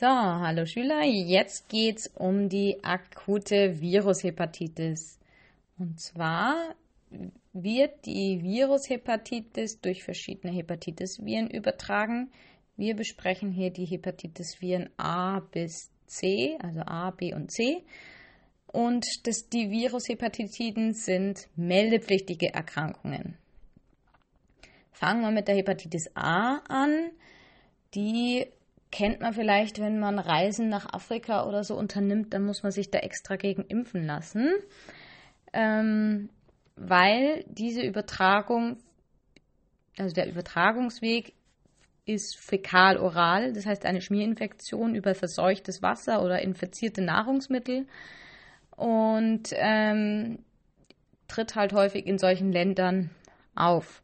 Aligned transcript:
So, 0.00 0.06
hallo 0.06 0.64
Schüler, 0.64 1.04
jetzt 1.04 1.68
geht's 1.68 2.06
um 2.14 2.48
die 2.48 2.82
akute 2.82 3.82
Virushepatitis. 3.82 5.18
Und 5.76 6.00
zwar 6.00 6.74
wird 7.52 8.06
die 8.06 8.40
Virushepatitis 8.42 9.82
durch 9.82 10.02
verschiedene 10.02 10.54
Hepatitis-Viren 10.54 11.50
übertragen. 11.50 12.30
Wir 12.78 12.96
besprechen 12.96 13.52
hier 13.52 13.68
die 13.68 13.84
Hepatitis-Viren 13.84 14.88
A 14.96 15.40
bis 15.40 15.90
C, 16.06 16.56
also 16.62 16.80
A, 16.80 17.10
B 17.10 17.34
und 17.34 17.50
C. 17.50 17.84
Und 18.68 19.04
das, 19.24 19.50
die 19.50 19.70
Virushepatitiden 19.70 20.94
sind 20.94 21.46
meldepflichtige 21.56 22.54
Erkrankungen. 22.54 23.36
Fangen 24.92 25.20
wir 25.20 25.30
mit 25.30 25.46
der 25.46 25.56
Hepatitis 25.56 26.10
A 26.14 26.62
an. 26.68 27.10
Die 27.94 28.46
kennt 28.90 29.20
man 29.20 29.32
vielleicht, 29.32 29.80
wenn 29.80 29.98
man 30.00 30.18
Reisen 30.18 30.68
nach 30.68 30.92
Afrika 30.92 31.46
oder 31.46 31.64
so 31.64 31.76
unternimmt, 31.76 32.34
dann 32.34 32.44
muss 32.44 32.62
man 32.62 32.72
sich 32.72 32.90
da 32.90 32.98
extra 32.98 33.36
gegen 33.36 33.64
impfen 33.64 34.04
lassen, 34.04 34.52
ähm, 35.52 36.30
weil 36.76 37.44
diese 37.48 37.82
Übertragung, 37.82 38.78
also 39.96 40.14
der 40.14 40.28
Übertragungsweg 40.28 41.34
ist 42.04 42.36
fäkal-oral, 42.36 43.52
das 43.52 43.66
heißt 43.66 43.84
eine 43.84 44.00
Schmierinfektion 44.00 44.94
über 44.94 45.14
verseuchtes 45.14 45.82
Wasser 45.82 46.22
oder 46.22 46.42
infizierte 46.42 47.02
Nahrungsmittel 47.02 47.86
und 48.76 49.50
ähm, 49.52 50.44
tritt 51.28 51.54
halt 51.54 51.72
häufig 51.72 52.06
in 52.06 52.18
solchen 52.18 52.50
Ländern 52.50 53.10
auf. 53.54 54.02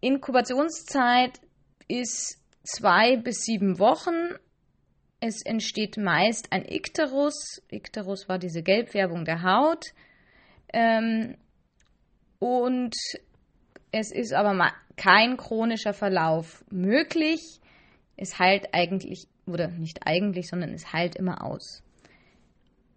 Inkubationszeit 0.00 1.40
ist 1.86 2.38
zwei 2.66 3.16
bis 3.16 3.42
sieben 3.42 3.78
Wochen. 3.78 4.34
Es 5.20 5.42
entsteht 5.44 5.96
meist 5.96 6.52
ein 6.52 6.64
Ikterus. 6.64 7.62
Ikterus 7.68 8.28
war 8.28 8.38
diese 8.38 8.62
Gelbfärbung 8.62 9.24
der 9.24 9.42
Haut. 9.42 9.86
Ähm, 10.72 11.36
und 12.38 12.94
es 13.92 14.12
ist 14.12 14.34
aber 14.34 14.72
kein 14.96 15.36
chronischer 15.36 15.94
Verlauf 15.94 16.64
möglich. 16.70 17.40
Es 18.16 18.38
heilt 18.38 18.68
eigentlich, 18.72 19.28
oder 19.46 19.68
nicht 19.68 20.06
eigentlich, 20.06 20.48
sondern 20.48 20.72
es 20.72 20.92
heilt 20.92 21.16
immer 21.16 21.44
aus. 21.44 21.82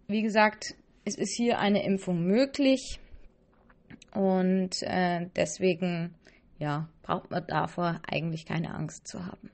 Wie 0.08 0.22
gesagt, 0.22 0.74
es 1.04 1.16
ist 1.16 1.34
hier 1.36 1.58
eine 1.58 1.84
Impfung 1.84 2.24
möglich 2.26 2.98
und 4.12 4.82
äh, 4.82 5.26
deswegen 5.36 6.14
ja, 6.58 6.88
braucht 7.02 7.30
man 7.30 7.46
davor 7.46 8.00
eigentlich 8.06 8.44
keine 8.44 8.74
Angst 8.74 9.08
zu 9.08 9.24
haben. 9.24 9.50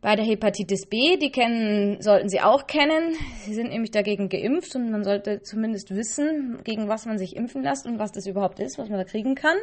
Bei 0.00 0.16
der 0.16 0.24
Hepatitis 0.24 0.86
B, 0.86 1.18
die 1.18 1.30
kennen, 1.30 2.00
sollten 2.00 2.30
Sie 2.30 2.40
auch 2.40 2.66
kennen. 2.66 3.14
Sie 3.44 3.52
sind 3.52 3.68
nämlich 3.68 3.90
dagegen 3.90 4.30
geimpft 4.30 4.74
und 4.74 4.90
man 4.90 5.04
sollte 5.04 5.42
zumindest 5.42 5.94
wissen, 5.94 6.62
gegen 6.64 6.88
was 6.88 7.04
man 7.04 7.18
sich 7.18 7.36
impfen 7.36 7.62
lässt 7.62 7.86
und 7.86 7.98
was 7.98 8.10
das 8.10 8.26
überhaupt 8.26 8.60
ist, 8.60 8.78
was 8.78 8.88
man 8.88 8.98
da 8.98 9.04
kriegen 9.04 9.34
kann. 9.34 9.56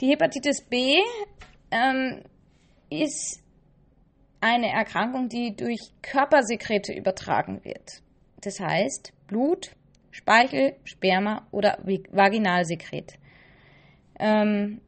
Die 0.00 0.08
Hepatitis 0.08 0.62
B 0.68 0.96
ähm, 1.70 2.22
ist 2.90 3.40
eine 4.40 4.70
Erkrankung, 4.70 5.28
die 5.28 5.54
durch 5.54 5.80
Körpersekrete 6.02 6.92
übertragen 6.92 7.62
wird. 7.62 8.02
Das 8.40 8.58
heißt 8.58 9.12
Blut, 9.28 9.76
Speichel, 10.10 10.74
Sperma 10.82 11.46
oder 11.52 11.78
Vaginalsekret. 11.84 13.14
Ähm, 14.18 14.80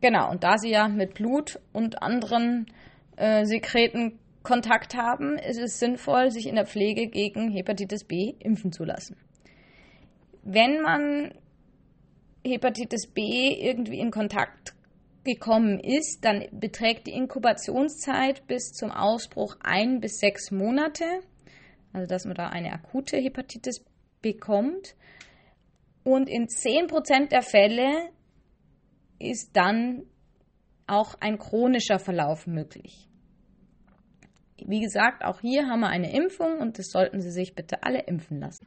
genau, 0.00 0.30
und 0.30 0.42
da 0.42 0.58
sie 0.58 0.70
ja 0.70 0.88
mit 0.88 1.14
Blut 1.14 1.60
und 1.72 2.02
anderen 2.02 2.66
äh, 3.16 3.44
Sekreten 3.44 4.18
Kontakt 4.42 4.94
haben, 4.94 5.38
ist 5.38 5.58
es 5.58 5.80
sinnvoll, 5.80 6.30
sich 6.30 6.46
in 6.46 6.54
der 6.54 6.66
Pflege 6.66 7.08
gegen 7.08 7.50
Hepatitis 7.50 8.04
B 8.04 8.34
impfen 8.38 8.70
zu 8.70 8.84
lassen. 8.84 9.16
Wenn 10.44 10.80
man 10.82 11.34
Hepatitis 12.44 13.08
B 13.08 13.52
irgendwie 13.52 13.98
in 13.98 14.12
Kontakt 14.12 14.76
gekommen 15.24 15.80
ist, 15.80 16.24
dann 16.24 16.44
beträgt 16.52 17.08
die 17.08 17.12
Inkubationszeit 17.12 18.46
bis 18.46 18.72
zum 18.72 18.92
Ausbruch 18.92 19.56
ein 19.60 19.98
bis 19.98 20.20
sechs 20.20 20.52
Monate, 20.52 21.04
also 21.92 22.06
dass 22.06 22.24
man 22.24 22.36
da 22.36 22.48
eine 22.48 22.72
akute 22.72 23.16
Hepatitis 23.16 23.84
bekommt. 24.22 24.94
Und 26.04 26.28
in 26.28 26.46
10% 26.46 27.30
der 27.30 27.42
Fälle 27.42 28.10
ist 29.18 29.56
dann 29.56 30.04
auch 30.86 31.14
ein 31.20 31.38
chronischer 31.38 31.98
Verlauf 31.98 32.46
möglich. 32.46 33.08
Wie 34.64 34.80
gesagt, 34.80 35.24
auch 35.24 35.40
hier 35.40 35.66
haben 35.66 35.80
wir 35.80 35.88
eine 35.88 36.12
Impfung 36.12 36.58
und 36.58 36.78
das 36.78 36.90
sollten 36.90 37.20
Sie 37.20 37.30
sich 37.30 37.54
bitte 37.54 37.82
alle 37.82 38.02
impfen 38.02 38.40
lassen. 38.40 38.66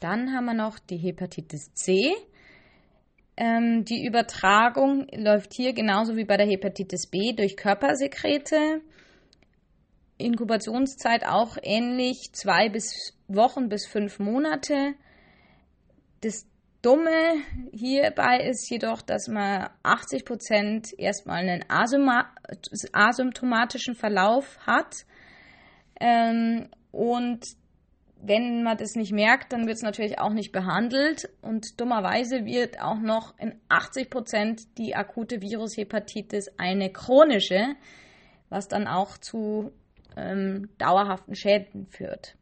Dann 0.00 0.32
haben 0.32 0.46
wir 0.46 0.54
noch 0.54 0.78
die 0.78 0.96
Hepatitis 0.96 1.72
C. 1.74 2.14
Ähm, 3.36 3.84
die 3.84 4.06
Übertragung 4.06 5.06
läuft 5.12 5.52
hier 5.54 5.72
genauso 5.74 6.16
wie 6.16 6.24
bei 6.24 6.36
der 6.36 6.46
Hepatitis 6.46 7.08
B 7.08 7.34
durch 7.34 7.56
Körpersekrete. 7.56 8.80
Inkubationszeit 10.18 11.26
auch 11.26 11.58
ähnlich, 11.62 12.30
zwei 12.32 12.70
bis 12.70 13.14
Wochen 13.28 13.68
bis 13.68 13.86
fünf 13.86 14.18
Monate. 14.18 14.94
Das 16.22 16.46
Dumme 16.86 17.42
hierbei 17.72 18.46
ist 18.48 18.70
jedoch, 18.70 19.02
dass 19.02 19.26
man 19.26 19.68
80 19.82 20.24
Prozent 20.24 20.96
erstmal 20.96 21.38
einen 21.38 21.64
asymptomatischen 21.68 23.96
Verlauf 23.96 24.56
hat. 24.64 25.04
Ähm, 26.00 26.68
und 26.92 27.44
wenn 28.22 28.62
man 28.62 28.76
das 28.76 28.94
nicht 28.94 29.10
merkt, 29.10 29.52
dann 29.52 29.66
wird 29.66 29.78
es 29.78 29.82
natürlich 29.82 30.20
auch 30.20 30.32
nicht 30.32 30.52
behandelt. 30.52 31.28
Und 31.42 31.80
dummerweise 31.80 32.44
wird 32.44 32.80
auch 32.80 33.00
noch 33.00 33.36
in 33.40 33.60
80 33.68 34.08
Prozent 34.08 34.78
die 34.78 34.94
akute 34.94 35.40
Virushepatitis 35.40 36.56
eine 36.56 36.92
chronische, 36.92 37.74
was 38.48 38.68
dann 38.68 38.86
auch 38.86 39.18
zu 39.18 39.72
ähm, 40.16 40.68
dauerhaften 40.78 41.34
Schäden 41.34 41.88
führt. 41.88 42.36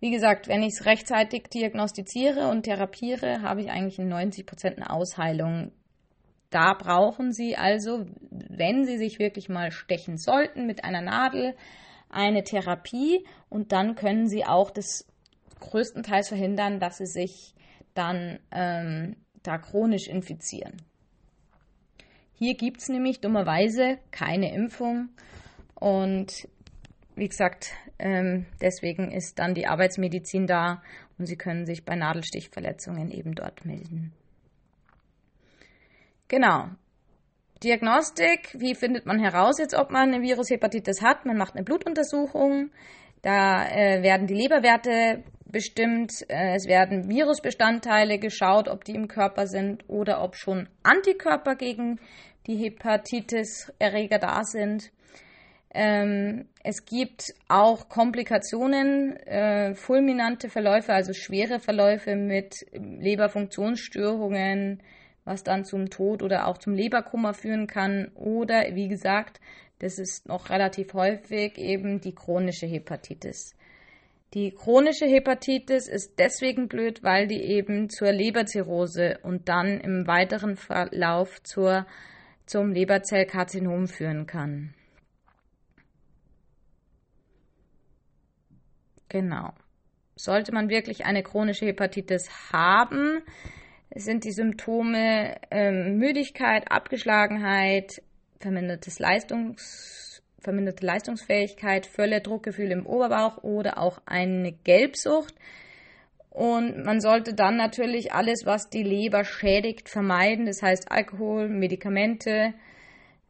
Wie 0.00 0.10
gesagt, 0.10 0.46
wenn 0.46 0.62
ich 0.62 0.74
es 0.74 0.86
rechtzeitig 0.86 1.48
diagnostiziere 1.48 2.48
und 2.48 2.62
therapiere, 2.62 3.42
habe 3.42 3.62
ich 3.62 3.70
eigentlich 3.70 3.98
in 3.98 4.08
90 4.08 4.46
Prozent 4.46 4.76
eine 4.76 4.90
Ausheilung. 4.90 5.72
Da 6.50 6.74
brauchen 6.74 7.32
Sie 7.32 7.56
also, 7.56 8.06
wenn 8.30 8.84
Sie 8.84 8.96
sich 8.96 9.18
wirklich 9.18 9.48
mal 9.48 9.72
stechen 9.72 10.16
sollten 10.16 10.66
mit 10.66 10.84
einer 10.84 11.02
Nadel, 11.02 11.54
eine 12.10 12.44
Therapie 12.44 13.26
und 13.48 13.72
dann 13.72 13.96
können 13.96 14.28
Sie 14.28 14.44
auch 14.46 14.70
das 14.70 15.04
größtenteils 15.60 16.28
verhindern, 16.28 16.78
dass 16.78 16.98
Sie 16.98 17.06
sich 17.06 17.54
dann 17.94 18.38
ähm, 18.52 19.16
da 19.42 19.58
chronisch 19.58 20.06
infizieren. 20.06 20.76
Hier 22.34 22.54
gibt 22.54 22.80
es 22.80 22.88
nämlich 22.88 23.20
dummerweise 23.20 23.98
keine 24.12 24.54
Impfung 24.54 25.08
und 25.74 26.48
wie 27.16 27.28
gesagt, 27.28 27.72
ähm, 27.98 28.46
deswegen 28.60 29.10
ist 29.10 29.38
dann 29.38 29.54
die 29.54 29.66
Arbeitsmedizin 29.66 30.46
da 30.46 30.82
und 31.18 31.26
Sie 31.26 31.36
können 31.36 31.66
sich 31.66 31.84
bei 31.84 31.96
Nadelstichverletzungen 31.96 33.10
eben 33.10 33.34
dort 33.34 33.64
melden. 33.64 34.12
Genau. 36.28 36.68
Diagnostik, 37.64 38.54
wie 38.56 38.76
findet 38.76 39.04
man 39.04 39.18
heraus 39.18 39.58
jetzt, 39.58 39.74
ob 39.74 39.90
man 39.90 40.12
eine 40.12 40.22
Virushepatitis 40.22 41.02
hat? 41.02 41.26
Man 41.26 41.36
macht 41.36 41.56
eine 41.56 41.64
Blutuntersuchung, 41.64 42.70
da 43.22 43.66
äh, 43.68 44.02
werden 44.02 44.28
die 44.28 44.34
Leberwerte 44.34 45.24
bestimmt, 45.44 46.12
äh, 46.28 46.54
es 46.54 46.66
werden 46.68 47.08
Virusbestandteile 47.08 48.18
geschaut, 48.18 48.68
ob 48.68 48.84
die 48.84 48.94
im 48.94 49.08
Körper 49.08 49.46
sind 49.48 49.88
oder 49.88 50.22
ob 50.22 50.36
schon 50.36 50.68
Antikörper 50.84 51.56
gegen 51.56 51.98
die 52.46 52.56
Hepatitis-Erreger 52.56 54.18
da 54.18 54.44
sind. 54.44 54.92
Ähm, 55.74 56.46
es 56.64 56.86
gibt 56.86 57.34
auch 57.48 57.88
Komplikationen, 57.88 59.16
äh, 59.26 59.74
fulminante 59.74 60.48
Verläufe, 60.48 60.92
also 60.92 61.12
schwere 61.12 61.60
Verläufe 61.60 62.16
mit 62.16 62.54
Leberfunktionsstörungen, 62.72 64.82
was 65.24 65.42
dann 65.42 65.64
zum 65.64 65.90
Tod 65.90 66.22
oder 66.22 66.46
auch 66.46 66.58
zum 66.58 66.74
Leberkummer 66.74 67.34
führen 67.34 67.66
kann. 67.66 68.10
Oder 68.14 68.74
wie 68.74 68.88
gesagt, 68.88 69.40
das 69.78 69.98
ist 69.98 70.26
noch 70.26 70.50
relativ 70.50 70.94
häufig 70.94 71.58
eben 71.58 72.00
die 72.00 72.14
chronische 72.14 72.66
Hepatitis. 72.66 73.54
Die 74.34 74.50
chronische 74.50 75.06
Hepatitis 75.06 75.88
ist 75.88 76.18
deswegen 76.18 76.68
blöd, 76.68 77.02
weil 77.02 77.28
die 77.28 77.42
eben 77.42 77.88
zur 77.88 78.12
Leberzirrhose 78.12 79.20
und 79.22 79.48
dann 79.48 79.80
im 79.80 80.06
weiteren 80.06 80.56
Verlauf 80.56 81.42
zur, 81.42 81.86
zum 82.44 82.72
Leberzellkarzinom 82.72 83.86
führen 83.86 84.26
kann. 84.26 84.74
Genau. 89.08 89.52
Sollte 90.16 90.52
man 90.52 90.68
wirklich 90.68 91.04
eine 91.04 91.22
chronische 91.22 91.66
Hepatitis 91.66 92.28
haben, 92.52 93.22
sind 93.94 94.24
die 94.24 94.32
Symptome 94.32 95.36
ähm, 95.50 95.96
Müdigkeit, 95.96 96.70
Abgeschlagenheit, 96.70 98.02
vermindertes 98.40 98.98
Leistungs, 98.98 100.22
verminderte 100.40 100.84
Leistungsfähigkeit, 100.84 101.86
Völle, 101.86 102.20
Druckgefühl 102.20 102.70
im 102.70 102.86
Oberbauch 102.86 103.42
oder 103.42 103.78
auch 103.78 104.00
eine 104.06 104.52
Gelbsucht. 104.52 105.34
Und 106.30 106.84
man 106.84 107.00
sollte 107.00 107.34
dann 107.34 107.56
natürlich 107.56 108.12
alles, 108.12 108.42
was 108.44 108.70
die 108.70 108.82
Leber 108.82 109.24
schädigt, 109.24 109.88
vermeiden. 109.88 110.46
Das 110.46 110.62
heißt 110.62 110.90
Alkohol, 110.92 111.48
Medikamente, 111.48 112.54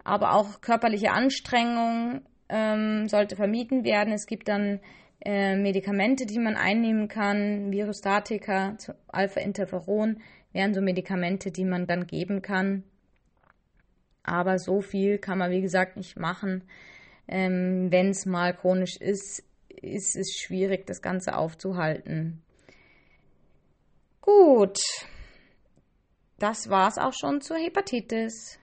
aber 0.04 0.34
auch 0.34 0.60
körperliche 0.60 1.12
Anstrengung 1.12 2.22
ähm, 2.48 3.08
sollte 3.08 3.36
vermieden 3.36 3.84
werden. 3.84 4.12
Es 4.12 4.26
gibt 4.26 4.48
dann 4.48 4.80
äh, 5.24 5.56
Medikamente, 5.56 6.26
die 6.26 6.38
man 6.38 6.56
einnehmen 6.56 7.08
kann, 7.08 7.70
Virustatika, 7.72 8.76
Alpha-Interferon 9.08 10.20
wären 10.52 10.74
so 10.74 10.80
Medikamente, 10.80 11.50
die 11.50 11.64
man 11.64 11.86
dann 11.86 12.06
geben 12.06 12.40
kann. 12.42 12.84
Aber 14.22 14.58
so 14.58 14.80
viel 14.80 15.18
kann 15.18 15.38
man, 15.38 15.50
wie 15.50 15.60
gesagt, 15.60 15.96
nicht 15.96 16.18
machen. 16.18 16.64
Ähm, 17.26 17.90
Wenn 17.90 18.10
es 18.10 18.26
mal 18.26 18.54
chronisch 18.54 18.96
ist, 18.96 19.42
ist 19.68 20.16
es 20.16 20.38
schwierig, 20.38 20.86
das 20.86 21.02
Ganze 21.02 21.36
aufzuhalten. 21.36 22.42
Gut, 24.20 24.78
das 26.38 26.68
war's 26.70 26.98
auch 26.98 27.12
schon 27.12 27.40
zur 27.40 27.56
Hepatitis. 27.56 28.56